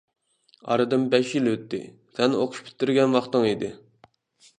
[0.69, 1.79] ئارىدىن بەش يىل ئۆتتى،
[2.15, 3.71] سەن ئوقۇش پۈتتۈرگەن ۋاقتىڭ ئىدى.